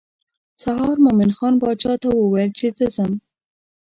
[0.63, 3.11] سهار مومن خان باچا ته وویل چې زه ځم.